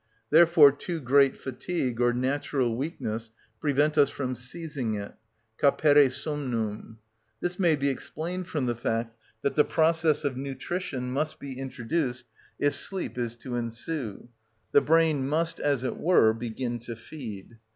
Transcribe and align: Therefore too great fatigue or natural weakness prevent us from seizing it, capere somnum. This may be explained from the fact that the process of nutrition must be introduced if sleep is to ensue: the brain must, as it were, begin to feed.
Therefore 0.31 0.71
too 0.71 0.99
great 0.99 1.37
fatigue 1.37 2.01
or 2.01 2.11
natural 2.11 2.75
weakness 2.75 3.29
prevent 3.59 3.99
us 3.99 4.09
from 4.09 4.33
seizing 4.35 4.95
it, 4.95 5.13
capere 5.59 6.09
somnum. 6.09 6.97
This 7.39 7.59
may 7.59 7.75
be 7.75 7.87
explained 7.87 8.47
from 8.47 8.65
the 8.65 8.73
fact 8.73 9.15
that 9.43 9.53
the 9.53 9.63
process 9.63 10.23
of 10.25 10.35
nutrition 10.35 11.11
must 11.11 11.37
be 11.37 11.53
introduced 11.53 12.25
if 12.57 12.75
sleep 12.75 13.15
is 13.19 13.35
to 13.35 13.55
ensue: 13.55 14.27
the 14.71 14.81
brain 14.81 15.29
must, 15.29 15.59
as 15.59 15.83
it 15.83 15.97
were, 15.97 16.33
begin 16.33 16.79
to 16.79 16.95
feed. 16.95 17.59